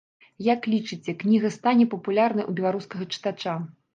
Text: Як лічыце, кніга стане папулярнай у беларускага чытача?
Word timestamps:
Як 0.45 0.61
лічыце, 0.73 1.13
кніга 1.23 1.51
стане 1.57 1.85
папулярнай 1.93 2.49
у 2.53 2.57
беларускага 2.61 3.03
чытача? 3.17 3.53